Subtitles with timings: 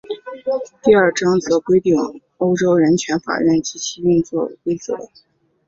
[0.81, 1.95] 第二章则规定
[2.37, 4.97] 欧洲人权法院及其运作规则。